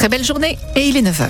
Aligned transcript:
Très 0.00 0.08
belle 0.08 0.24
journée 0.24 0.56
et 0.76 0.88
il 0.88 0.96
est 0.96 1.02
9h. 1.02 1.28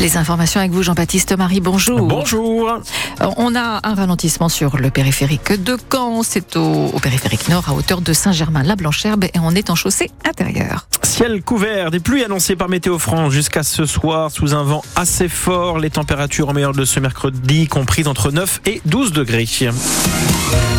Les 0.00 0.18
informations 0.18 0.60
avec 0.60 0.70
vous, 0.70 0.82
Jean-Baptiste 0.82 1.34
Marie, 1.38 1.62
bonjour. 1.62 2.02
Bonjour. 2.02 2.68
Euh, 2.68 3.30
On 3.38 3.56
a 3.56 3.80
un 3.82 3.94
ralentissement 3.94 4.50
sur 4.50 4.76
le 4.76 4.90
périphérique 4.90 5.64
de 5.64 5.78
Caen. 5.90 6.22
C'est 6.22 6.56
au, 6.56 6.88
au 6.88 6.98
périphérique 6.98 7.48
nord, 7.48 7.70
à 7.70 7.72
hauteur 7.72 8.02
de 8.02 8.12
Saint-Germain-la-Blancherbe, 8.12 9.24
et 9.24 9.38
on 9.40 9.54
est 9.54 9.70
en 9.70 9.74
chaussée 9.74 10.10
intérieure. 10.28 10.88
Ciel 11.04 11.40
couvert, 11.42 11.90
des 11.90 12.00
pluies 12.00 12.22
annoncées 12.22 12.54
par 12.54 12.68
Météo 12.68 12.98
France 12.98 13.32
jusqu'à 13.32 13.62
ce 13.62 13.86
soir 13.86 14.30
sous 14.30 14.52
un 14.52 14.62
vent 14.62 14.84
assez 14.94 15.30
fort. 15.30 15.78
Les 15.78 15.88
températures 15.88 16.50
en 16.50 16.52
meilleur 16.52 16.72
de 16.72 16.84
ce 16.84 17.00
mercredi 17.00 17.66
comprises 17.66 18.08
entre 18.08 18.30
9 18.30 18.60
et 18.66 18.82
12 18.84 19.12
degrés. 19.12 19.48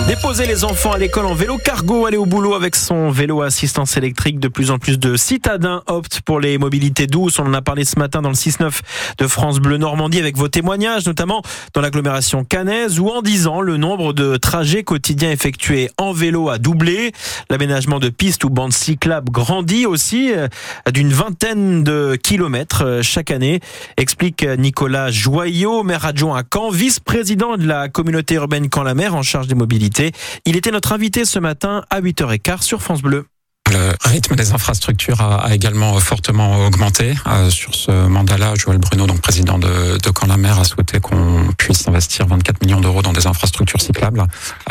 Déposer 0.07 0.45
les 0.45 0.63
enfants 0.63 0.93
à 0.93 0.97
l'école 0.97 1.25
en 1.25 1.33
vélo 1.33 1.57
cargo, 1.57 2.05
aller 2.05 2.15
au 2.15 2.25
boulot 2.25 2.53
avec 2.53 2.77
son 2.77 3.09
vélo 3.09 3.41
assistance 3.41 3.97
électrique. 3.97 4.39
De 4.39 4.47
plus 4.47 4.71
en 4.71 4.79
plus 4.79 4.97
de 4.97 5.17
citadins 5.17 5.83
optent 5.85 6.21
pour 6.21 6.39
les 6.39 6.57
mobilités 6.57 7.07
douces. 7.07 7.39
On 7.39 7.45
en 7.45 7.53
a 7.53 7.61
parlé 7.61 7.83
ce 7.83 7.99
matin 7.99 8.21
dans 8.21 8.29
le 8.29 8.35
6-9 8.35 8.71
de 9.17 9.27
France 9.27 9.59
Bleu 9.59 9.75
Normandie 9.75 10.19
avec 10.19 10.37
vos 10.37 10.47
témoignages, 10.47 11.05
notamment 11.05 11.41
dans 11.73 11.81
l'agglomération 11.81 12.45
cannaise 12.45 13.01
où 13.01 13.09
en 13.09 13.21
10 13.21 13.47
ans, 13.47 13.59
le 13.59 13.75
nombre 13.75 14.13
de 14.13 14.37
trajets 14.37 14.83
quotidiens 14.83 15.29
effectués 15.29 15.89
en 15.97 16.13
vélo 16.13 16.47
a 16.47 16.57
doublé. 16.57 17.11
L'aménagement 17.49 17.99
de 17.99 18.07
pistes 18.07 18.45
ou 18.45 18.49
bandes 18.49 18.71
cyclables 18.71 19.29
grandit 19.29 19.85
aussi 19.85 20.31
euh, 20.33 20.47
d'une 20.89 21.11
vingtaine 21.11 21.83
de 21.83 22.15
kilomètres 22.15 22.85
euh, 22.85 23.01
chaque 23.01 23.29
année, 23.29 23.59
explique 23.97 24.47
Nicolas 24.57 25.11
Joyot, 25.11 25.83
maire 25.83 26.05
adjoint 26.05 26.37
à 26.37 26.43
Caen, 26.49 26.69
vice-président 26.69 27.57
de 27.57 27.67
la 27.67 27.89
communauté 27.89 28.35
urbaine 28.35 28.69
Caen-la-Mer 28.73 29.13
en 29.13 29.21
charge 29.21 29.47
des 29.47 29.55
mobilités. 29.55 29.96
Il 30.45 30.55
était 30.55 30.71
notre 30.71 30.93
invité 30.93 31.25
ce 31.25 31.39
matin 31.39 31.83
à 31.89 32.01
8h15 32.01 32.61
sur 32.61 32.81
France 32.81 33.01
Bleu. 33.01 33.25
Le 33.71 33.93
rythme 34.05 34.35
des 34.35 34.53
infrastructures 34.53 35.21
a, 35.21 35.53
également 35.53 35.99
fortement 35.99 36.65
augmenté. 36.65 37.13
Euh, 37.27 37.49
sur 37.49 37.75
ce 37.75 37.91
mandat-là, 37.91 38.53
Joël 38.55 38.77
Bruno, 38.77 39.07
donc 39.07 39.21
président 39.21 39.59
de, 39.59 39.97
de 39.97 40.09
Camp-la-Mer, 40.09 40.59
a 40.59 40.63
souhaité 40.63 40.99
qu'on 40.99 41.47
puisse 41.57 41.87
investir 41.87 42.27
24 42.27 42.63
millions 42.63 42.81
d'euros 42.81 43.01
dans 43.01 43.13
des 43.13 43.27
infrastructures 43.27 43.81
cyclables. 43.81 44.23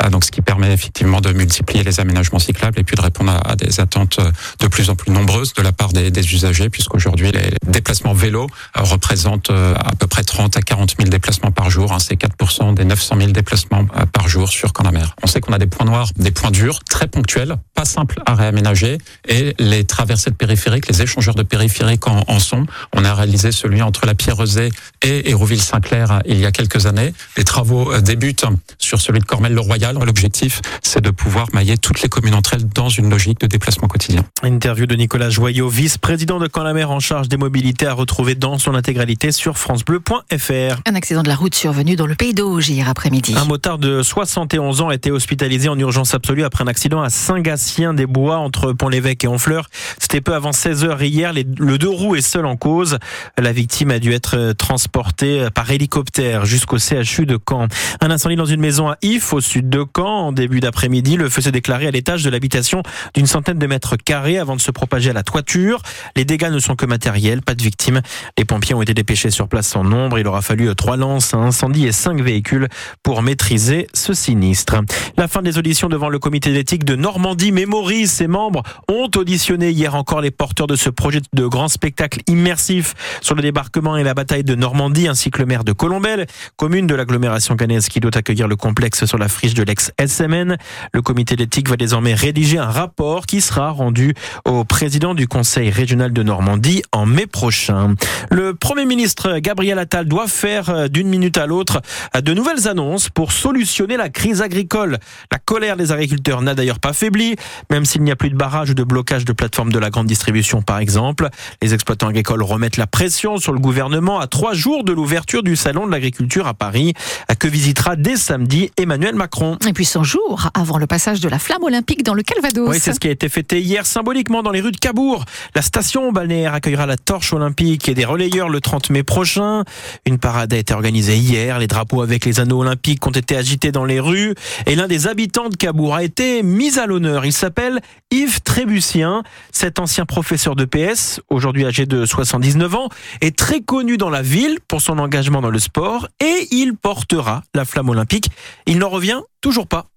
Euh, 0.03 0.11
donc, 0.11 0.25
ce 0.25 0.31
qui 0.31 0.41
permet 0.41 0.73
effectivement 0.73 1.21
de 1.21 1.33
multiplier 1.33 1.85
les 1.85 2.01
aménagements 2.01 2.39
cyclables 2.39 2.79
et 2.79 2.85
puis 2.85 2.97
de 2.97 3.03
répondre 3.03 3.39
à, 3.45 3.57
des 3.57 3.81
attentes 3.81 4.21
de 4.61 4.67
plus 4.67 4.91
en 4.91 4.95
plus 4.95 5.13
nombreuses 5.13 5.53
de 5.55 5.63
la 5.63 5.73
part 5.73 5.93
des, 5.93 6.35
usagers, 6.35 6.71
puisqu'aujourd'hui 6.71 7.31
les 7.31 7.55
déplacements 7.67 8.15
vélo 8.15 8.47
euh, 8.77 8.83
représentent 8.83 9.51
euh, 9.51 9.75
à 9.75 9.95
peu 9.95 10.07
près 10.07 10.23
30 10.23 10.57
à 10.57 10.63
40 10.63 10.97
000 10.99 11.09
déplacements 11.09 11.51
par 11.51 11.71
jour. 11.71 11.93
Hein, 11.93 11.99
C'est 11.99 12.21
4% 12.21 12.75
des 12.75 12.85
900 12.85 13.17
000 13.19 13.31
déplacements 13.33 13.87
euh, 13.97 14.07
par 14.07 14.29
jour 14.29 14.49
sur 14.49 14.73
Camp-la-Mer. 14.73 15.15
On 15.23 15.27
sait 15.27 15.41
qu'on 15.41 15.53
a 15.53 15.59
des 15.59 15.67
points 15.67 15.87
noirs, 15.87 16.09
des 16.17 16.31
points 16.31 16.51
durs, 16.51 16.81
très 16.89 17.07
ponctuels, 17.07 17.57
pas 17.75 17.85
simples 17.85 18.21
à 18.27 18.35
réaménager 18.35 18.86
et 19.29 19.55
les 19.59 19.85
traversées 19.85 20.31
de 20.31 20.37
périphériques, 20.37 20.89
les 20.89 21.03
échangeurs 21.03 21.35
de 21.35 21.43
périphériques 21.43 22.07
en, 22.07 22.25
en 22.27 22.39
sont. 22.39 22.67
On 22.95 23.05
a 23.05 23.15
réalisé 23.15 23.53
celui 23.53 23.83
entre 23.83 24.07
la 24.07 24.15
Pierre-Rosée 24.15 24.71
et 25.03 25.31
Hérouville-Saint-Clair 25.31 26.21
il 26.27 26.39
y 26.41 26.47
a 26.47 26.53
quelques 26.53 26.87
années. 26.87 27.13
Les 27.37 27.45
travaux 27.45 27.93
euh, 27.93 28.01
débutent 28.01 28.45
sur 28.79 29.01
celui 29.01 29.21
de 29.21 29.25
Cormel-le-Royal. 29.25 29.97
L'objectif, 30.05 30.61
c'est 30.83 31.01
de 31.01 31.11
pouvoir 31.11 31.49
mailler 31.53 31.77
toutes 31.77 32.03
les 32.03 32.09
communes 32.09 32.35
entre 32.35 32.55
elles 32.55 32.69
dans 32.69 32.89
une 32.89 33.11
logique 33.11 33.41
de 33.41 33.47
déplacement 33.47 33.89
quotidien. 33.89 34.25
Interview 34.43 34.87
de 34.87 34.95
Nicolas 34.95 35.31
Joyot, 35.31 35.69
vice-président 35.69 36.39
de 36.39 36.47
Camp-la-Mer 36.47 36.91
en 36.91 37.01
charge 37.01 37.29
des 37.29 37.37
mobilités 37.37 37.87
à 37.87 37.93
retrouver 37.93 38.35
dans 38.35 38.59
son 38.59 38.75
intégralité 38.75 39.33
sur 39.33 39.59
francebleu.fr. 39.59 40.81
Un 40.87 40.95
accident 40.95 41.23
de 41.23 41.29
la 41.29 41.35
route 41.35 41.55
survenu 41.55 41.97
dans 41.97 42.07
le 42.07 42.15
pays 42.15 42.35
d'Auge 42.35 42.69
hier 42.69 42.89
après-midi. 42.89 43.35
Un 43.37 43.45
motard 43.45 43.79
de 43.79 44.03
71 44.03 44.81
ans 44.81 44.89
a 44.89 44.95
été 44.95 45.11
hospitalisé 45.11 45.69
en 45.69 45.79
urgence 45.79 46.15
absolue 46.15 46.45
après 46.45 46.65
un 46.65 46.69
accident 46.69 47.03
à 47.03 47.11
Saint-Gatien-des-Bois 47.11 48.37
entre 48.37 48.73
Pont-l'Évêque 48.77 49.25
et 49.25 49.29
Honfleur. 49.29 49.69
C'était 50.01 50.21
peu 50.21 50.35
avant 50.35 50.53
16 50.53 50.85
heures 50.85 51.03
hier. 51.03 51.33
Les- 51.33 51.47
le 51.59 51.79
deux 51.79 51.89
roues 51.89 52.15
est 52.17 52.21
seul 52.21 52.47
en 52.47 52.57
cause. 52.57 52.99
La 53.39 53.53
victime 53.53 53.91
a 53.91 53.99
dû 53.99 54.13
être 54.13 54.53
transportée 54.53 55.49
par 55.55 55.71
hélicoptère 55.71 56.45
jusqu'au 56.47 56.79
CHU 56.79 57.27
de 57.27 57.39
Caen. 57.49 57.69
Un 58.01 58.11
incendie 58.11 58.37
dans 58.37 58.45
une 58.45 58.61
maison 58.61 58.89
à 58.91 58.97
If, 59.03 59.33
au 59.33 59.41
sud 59.41 59.69
de 59.69 59.85
Caen. 59.97 60.27
En 60.29 60.33
début 60.33 60.61
d'après-midi, 60.61 61.17
le 61.17 61.29
feu 61.29 61.41
s'est 61.43 61.53
déclaré 61.53 61.87
à 61.87 61.91
l'étage 61.91 62.23
de 62.23 62.31
l'habitation 62.31 62.83
d'une 63.15 63.27
centaine 63.27 63.59
de 63.59 63.67
mètres 63.67 63.97
carrés 63.97 64.39
avant 64.39 64.57
de 64.57 64.61
se 64.61 64.71
propager 64.71 65.11
à 65.11 65.13
la 65.13 65.23
toiture. 65.23 65.81
Les 66.15 66.25
dégâts 66.25 66.51
ne 66.51 66.59
sont 66.59 66.77
que 66.77 66.87
matériels, 66.87 67.43
pas 67.43 67.55
de 67.55 67.63
victimes. 67.63 68.01
Les 68.39 68.45
pompiers 68.45 68.75
ont 68.75 68.83
été 68.83 68.95
dépêchés 68.95 69.31
sur 69.31 69.49
place 69.49 69.75
en 69.77 69.85
nombre. 69.85 70.19
Il 70.19 70.27
aura 70.27 70.43
fallu 70.43 70.75
trois 70.75 70.97
lances, 70.97 71.35
un 71.35 71.41
incendie 71.41 71.87
et 71.87 71.93
cinq 71.93 72.21
véhicules 72.21 72.69
pour 73.03 73.23
maîtriser 73.23 73.87
ce 73.95 74.13
sinistre. 74.15 74.77
La 75.17 75.29
fin 75.29 75.43
des 75.43 75.59
auditions 75.59 75.89
devant 75.89 76.09
le 76.09 76.19
comité 76.19 76.53
d'éthique 76.53 76.85
de 76.85 76.97
Normandie 76.97 77.53
Memory. 77.53 78.07
Ses 78.07 78.27
membres 78.27 78.63
ont 78.89 79.11
auditionné 79.17 79.71
hier 79.71 79.95
encore 79.95 80.21
les 80.21 80.31
porteurs 80.31 80.67
de 80.67 80.77
ce 80.77 80.91
projet 80.91 81.21
de 81.33 81.47
grand 81.47 81.69
spectacle 81.69 82.21
immersif 82.27 82.95
sur 83.21 83.35
le 83.35 83.43
débarquement 83.43 83.97
et 83.97 84.03
la 84.03 84.15
bataille 84.15 84.45
de 84.45 84.55
Normandie, 84.55 85.09
ainsi 85.09 85.31
que 85.31 85.39
le 85.39 85.47
maire 85.47 85.65
de 85.65 85.73
Colombelle, 85.73 86.27
commune 86.57 86.87
de 86.87 86.95
l'agglomération 86.95 87.57
cannaise 87.57 87.89
qui 87.89 88.01
doit 88.01 88.17
accueillir 88.17 88.49
le 88.49 88.57
complexe 88.57 89.05
sur 89.05 89.19
la 89.19 89.29
friche 89.29 89.55
de 89.55 89.63
l'ex-SMN. 89.63 90.57
Le 90.93 91.03
comité 91.03 91.37
d'éthique 91.37 91.69
va 91.69 91.77
désormais 91.77 92.15
rédiger 92.15 92.59
un 92.59 92.71
rapport 92.71 93.27
qui 93.27 93.41
sera 93.41 93.71
rendu 93.71 94.15
au 94.45 94.65
président 94.65 95.15
du 95.15 95.29
conseil 95.29 95.71
régional 95.71 96.13
de 96.13 96.23
Normandie 96.23 96.83
en 96.93 97.07
mai 97.07 97.27
prochain. 97.27 97.95
Le 98.31 98.55
premier 98.55 98.85
ministre 98.85 99.39
Gabriel 99.39 99.79
Attal 99.79 100.07
doit 100.07 100.29
faire 100.29 100.71
euh, 100.71 100.89
d'une 100.89 101.09
minute 101.09 101.39
à 101.39 101.47
l'autre 101.47 101.81
euh, 102.15 102.21
de 102.21 102.35
nouvelles 102.35 102.69
annonces 102.69 103.09
pour 103.09 103.33
solutionner 103.33 103.97
la 103.97 104.09
crise 104.09 104.43
agricole. 104.43 104.99
La 105.31 105.39
colère 105.39 105.77
des 105.77 105.93
agriculteurs 105.93 106.43
n'a 106.43 106.55
d'ailleurs 106.55 106.79
pas 106.79 106.93
faibli, 106.93 107.37
même 107.71 107.85
s'il 107.85 108.03
n'y 108.03 108.11
a 108.11 108.17
plus 108.17 108.31
de 108.31 108.37
barrage 108.37 108.56
ou 108.65 108.75
de 108.75 108.83
blocage 108.83 109.25
de 109.25 109.33
plateformes 109.33 109.71
de 109.71 109.79
la 109.79 109.91
grande 109.91 110.07
distribution 110.07 110.63
par 110.63 110.79
exemple. 110.79 111.29
Les 111.63 111.75
exploitants 111.75 112.09
agricoles 112.09 112.43
remettent 112.43 112.77
la 112.77 112.87
pression 112.87 113.37
sur 113.37 113.53
le 113.53 113.59
gouvernement 113.59 114.19
à 114.19 114.27
trois 114.27 114.55
jours 114.55 114.85
de 114.85 114.93
l'ouverture 114.93 115.43
du 115.43 115.57
salon 115.57 115.87
de 115.87 115.93
l'agriculture 115.93 116.47
à 116.47 116.55
Paris, 116.55 116.95
à 117.29 117.35
que 117.35 117.49
visitera 117.49 117.97
dès 117.97 118.17
samedi 118.17 118.71
Emmanuel 118.79 119.15
Macron. 119.15 119.59
Et 119.67 119.73
puis 119.73 119.85
100 119.85 120.05
jours 120.05 120.51
avant 120.55 120.79
le 120.79 120.87
passage 120.87 121.21
de 121.21 121.29
la 121.29 121.39
flamme 121.39 121.63
olympique 121.65 122.03
dans 122.03 122.15
le 122.15 122.23
Calvados. 122.23 122.69
Oui, 122.69 122.79
c'est 122.81 122.95
ce 122.95 123.01
qui 123.01 123.09
a 123.09 123.11
été 123.11 123.29
fêté 123.29 123.61
hier 123.61 123.85
symboliquement 123.85 124.43
dans 124.43 124.51
les 124.51 124.61
rues 124.61 124.73
de 124.73 124.79
Cabourg. 124.79 125.25
La 125.55 125.63
station 125.63 126.13
balnéaire 126.13 126.55
accueillera 126.55 126.87
la 126.87 126.97
torche 126.97 127.33
olympique 127.33 127.89
et 127.89 127.95
des 127.95 128.05
relayeurs 128.05 128.49
le 128.49 128.61
30 128.61 128.91
mai 128.91 129.03
prochain. 129.03 129.65
Une 130.07 130.19
parade 130.19 130.53
a 130.53 130.57
été 130.57 130.73
organisée 130.73 131.17
hier. 131.17 131.59
Les 131.59 131.67
drapeaux 131.67 132.03
avec 132.03 132.25
les 132.25 132.41
anneaux 132.41 132.61
olympiques 132.61 133.07
ont 133.07 133.11
été 133.11 133.37
agités 133.37 133.73
dans 133.73 133.85
les 133.85 134.01
rues. 134.01 134.35
Et 134.67 134.77
l'un 134.77 134.89
des 134.89 135.07
habitants 135.07 135.49
de 135.49 135.57
Cabourg 135.57 135.95
a 135.95 136.03
été 136.03 136.43
mis 136.43 136.79
à 136.79 136.87
l'honneur. 136.87 137.25
Il 137.25 137.33
s'appelle 137.33 137.81
Yves 138.11 138.41
Trébucien. 138.47 139.23
Cet 139.53 139.79
ancien 139.79 140.07
professeur 140.07 140.57
de 140.57 140.65
PS, 140.65 141.21
aujourd'hui 141.29 141.67
âgé 141.67 141.85
de 141.85 142.07
79 142.07 142.75
ans, 142.75 142.89
est 143.21 143.37
très 143.37 143.61
connu 143.61 143.99
dans 143.99 144.09
la 144.09 144.23
ville 144.23 144.61
pour 144.67 144.81
son 144.81 144.99
engagement 144.99 145.43
dans 145.43 145.51
le 145.51 145.59
sport 145.59 146.09
et 146.21 146.49
il 146.53 146.75
portera 146.75 147.43
la 147.55 147.67
flamme 147.67 147.91
olympique. 147.91 148.31
Il 148.65 148.79
n'en 148.79 148.89
revient 148.89 149.21
toujours 149.43 149.67
pas. 149.67 149.89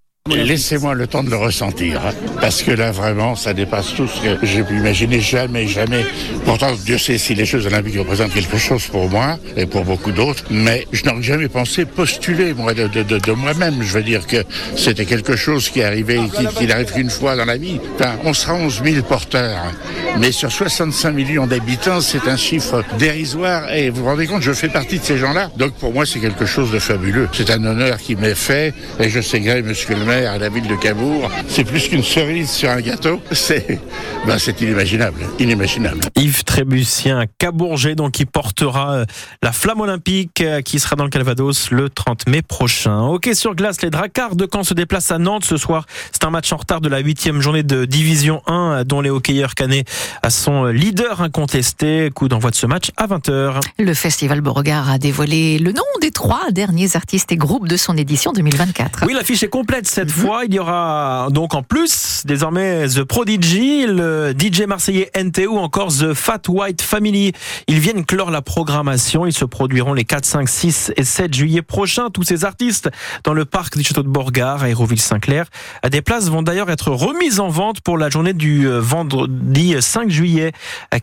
Laissez-moi 0.43 0.93
le 0.93 1.07
temps 1.07 1.23
de 1.23 1.29
le 1.31 1.37
ressentir, 1.37 2.01
hein, 2.05 2.11
parce 2.39 2.61
que 2.61 2.69
là 2.69 2.91
vraiment, 2.91 3.35
ça 3.35 3.53
dépasse 3.53 3.95
tout 3.95 4.07
ce 4.07 4.21
que 4.21 4.45
j'ai 4.45 4.61
pu 4.63 4.77
imaginer. 4.77 5.19
Jamais, 5.21 5.65
jamais. 5.65 6.05
Pourtant, 6.45 6.67
Dieu 6.85 6.99
sait 6.99 7.17
si 7.17 7.33
les 7.33 7.45
Jeux 7.45 7.65
Olympiques 7.65 7.97
représentent 7.97 8.33
quelque 8.33 8.57
chose 8.57 8.85
pour 8.87 9.09
moi 9.09 9.39
et 9.57 9.65
pour 9.65 9.85
beaucoup 9.85 10.11
d'autres, 10.11 10.43
mais 10.51 10.85
je 10.91 11.03
n'aurais 11.05 11.23
jamais 11.23 11.47
pensé 11.47 11.85
postuler 11.85 12.53
moi 12.53 12.75
de, 12.75 12.87
de- 12.87 13.01
de- 13.01 13.17
de 13.17 13.31
moi-même. 13.31 13.81
Je 13.81 13.91
veux 13.93 14.03
dire 14.03 14.27
que 14.27 14.43
c'était 14.75 15.05
quelque 15.05 15.35
chose 15.35 15.69
qui 15.69 15.81
arrivait, 15.81 16.19
qui, 16.37 16.45
qui 16.55 16.67
n'arrive 16.67 16.91
qu'une 16.93 17.09
fois 17.09 17.35
dans 17.35 17.45
la 17.45 17.57
vie. 17.57 17.79
Enfin, 17.95 18.11
on 18.23 18.33
sera 18.33 18.53
11 18.53 18.81
000 18.83 19.03
porteurs, 19.03 19.73
mais 20.19 20.31
sur 20.31 20.51
65 20.51 21.11
millions 21.11 21.47
d'habitants, 21.47 22.01
c'est 22.01 22.27
un 22.27 22.37
chiffre 22.37 22.83
dérisoire. 22.99 23.73
Et 23.73 23.89
vous 23.89 24.01
vous 24.03 24.09
rendez 24.09 24.27
compte, 24.27 24.43
je 24.43 24.53
fais 24.53 24.69
partie 24.69 24.99
de 24.99 25.03
ces 25.03 25.17
gens-là. 25.17 25.49
Donc 25.57 25.73
pour 25.73 25.91
moi, 25.91 26.05
c'est 26.05 26.19
quelque 26.19 26.45
chose 26.45 26.71
de 26.71 26.77
fabuleux. 26.79 27.27
C'est 27.33 27.49
un 27.49 27.63
honneur 27.65 27.97
qui 27.97 28.15
m'est 28.15 28.35
fait, 28.35 28.75
et 28.99 29.09
je 29.09 29.21
sais 29.21 29.39
gré, 29.39 29.63
Monsieur 29.63 29.87
à 30.09 30.39
la 30.39 30.49
ville 30.49 30.67
de 30.67 30.75
Cabourg. 30.75 31.29
C'est 31.47 31.63
plus 31.63 31.87
qu'une 31.87 32.03
cerise 32.03 32.49
sur 32.49 32.69
un 32.69 32.81
gâteau. 32.81 33.21
C'est, 33.31 33.79
ben, 34.25 34.39
c'est 34.39 34.59
inimaginable, 34.59 35.21
inimaginable. 35.37 35.99
Yves 36.15 36.43
Trébucien 36.43 37.25
Cabourget, 37.37 37.93
donc 37.93 38.13
qui 38.13 38.25
portera 38.25 38.93
euh, 38.93 39.05
la 39.43 39.51
flamme 39.51 39.81
olympique 39.81 40.41
euh, 40.41 40.61
qui 40.61 40.79
sera 40.79 40.95
dans 40.95 41.03
le 41.03 41.11
Calvados 41.11 41.69
le 41.69 41.89
30 41.89 42.27
mai 42.27 42.41
prochain. 42.41 43.01
Ok 43.03 43.29
sur 43.33 43.53
glace, 43.53 43.81
les 43.83 43.91
Dracards 43.91 44.35
de 44.35 44.47
Caen 44.51 44.63
se 44.63 44.73
déplacent 44.73 45.11
à 45.11 45.19
Nantes 45.19 45.45
ce 45.45 45.57
soir. 45.57 45.85
C'est 46.11 46.23
un 46.25 46.31
match 46.31 46.51
en 46.53 46.57
retard 46.57 46.81
de 46.81 46.89
la 46.89 46.99
huitième 46.99 47.39
journée 47.39 47.63
de 47.63 47.85
Division 47.85 48.41
1 48.47 48.53
euh, 48.53 48.83
dont 48.83 49.01
les 49.01 49.11
hockeyeurs 49.11 49.53
canets 49.53 49.85
sont 50.29 50.65
leader 50.65 51.21
incontesté. 51.21 52.09
Coup 52.15 52.27
d'envoi 52.27 52.49
de 52.49 52.55
ce 52.55 52.65
match 52.65 52.89
à 52.97 53.05
20h. 53.05 53.59
Le 53.77 53.93
Festival 53.93 54.41
Beauregard 54.41 54.89
a 54.89 54.97
dévoilé 54.97 55.59
le 55.59 55.71
nom 55.71 55.83
des 56.01 56.11
trois 56.11 56.49
derniers 56.51 56.95
artistes 56.95 57.31
et 57.31 57.37
groupes 57.37 57.67
de 57.67 57.77
son 57.77 57.95
édition 57.95 58.33
2024. 58.33 59.03
Oui, 59.05 59.13
l'affiche 59.13 59.43
est 59.43 59.49
complète. 59.49 59.98
Cette 59.99 60.11
fois, 60.11 60.45
il 60.45 60.53
y 60.53 60.59
aura 60.59 61.27
donc 61.29 61.53
en 61.53 61.61
plus 61.61 62.21
désormais 62.23 62.87
The 62.87 63.03
Prodigy, 63.03 63.85
le 63.85 64.31
DJ 64.31 64.61
marseillais 64.61 65.11
NTO 65.13 65.55
ou 65.55 65.57
encore 65.57 65.89
The 65.89 66.13
Fat 66.13 66.39
White 66.47 66.81
Family. 66.81 67.33
Ils 67.67 67.79
viennent 67.79 68.05
clore 68.05 68.31
la 68.31 68.41
programmation. 68.41 69.25
Ils 69.25 69.33
se 69.33 69.43
produiront 69.43 69.93
les 69.93 70.05
4, 70.05 70.23
5, 70.23 70.47
6 70.47 70.93
et 70.95 71.03
7 71.03 71.33
juillet 71.33 71.61
prochains. 71.61 72.09
Tous 72.11 72.23
ces 72.23 72.45
artistes 72.45 72.89
dans 73.25 73.33
le 73.33 73.43
parc 73.43 73.77
du 73.77 73.83
château 73.83 74.03
de 74.03 74.07
Borgard 74.07 74.63
à 74.63 74.67
Aéroville-Saint-Clair. 74.67 75.47
Des 75.91 76.01
places 76.01 76.29
vont 76.29 76.43
d'ailleurs 76.43 76.71
être 76.71 76.91
remises 76.91 77.41
en 77.41 77.49
vente 77.49 77.81
pour 77.81 77.97
la 77.97 78.09
journée 78.09 78.31
du 78.31 78.69
vendredi 78.69 79.75
5 79.81 80.09
juillet 80.09 80.53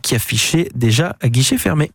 qui 0.01 0.15
affichait 0.15 0.69
déjà 0.73 1.15
à 1.21 1.29
guichet 1.29 1.59
fermé. 1.59 1.91